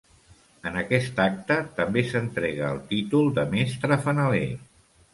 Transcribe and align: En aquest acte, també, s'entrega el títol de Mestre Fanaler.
En 0.69 0.79
aquest 0.79 1.21
acte, 1.25 1.59
també, 1.81 2.05
s'entrega 2.13 2.73
el 2.77 2.83
títol 2.95 3.33
de 3.39 3.47
Mestre 3.57 4.03
Fanaler. 4.09 4.47